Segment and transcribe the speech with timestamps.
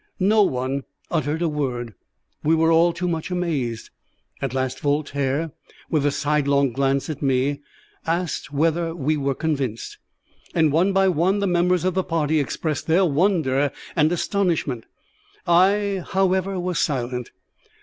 [0.19, 0.81] No one
[1.11, 1.93] uttered a word,
[2.43, 3.91] we were all too much amazed.
[4.41, 5.51] At last Voltaire,
[5.91, 7.61] with a sidelong glance at me,
[8.07, 9.99] asked whether we were convinced,
[10.55, 14.87] and one by one the members of the party expressed their wonder and astonishment.
[15.45, 17.29] I, however, was silent.